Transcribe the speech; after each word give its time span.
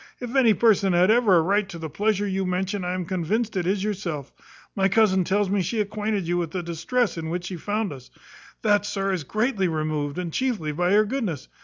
If 0.19 0.35
any 0.35 0.55
person 0.55 0.93
had 0.93 1.11
ever 1.11 1.35
a 1.37 1.41
right 1.43 1.69
to 1.69 1.77
the 1.77 1.87
pleasure 1.87 2.25
you 2.27 2.43
mention, 2.43 2.83
I 2.83 2.95
am 2.95 3.05
convinced 3.05 3.55
it 3.55 3.67
is 3.67 3.83
yourself. 3.83 4.33
My 4.75 4.87
cousin 4.89 5.23
tells 5.23 5.47
me 5.51 5.61
she 5.61 5.79
acquainted 5.79 6.27
you 6.27 6.37
with 6.37 6.49
the 6.49 6.63
distress 6.63 7.19
in 7.19 7.29
which 7.29 7.45
she 7.45 7.55
found 7.55 7.93
us. 7.93 8.09
That, 8.63 8.83
sir, 8.83 9.13
is 9.13 9.21
all 9.21 9.29
greatly 9.29 9.67
removed, 9.67 10.17
and 10.17 10.33
chiefly 10.33 10.71
by 10.71 10.93
your 10.93 11.05
goodness. 11.05 11.49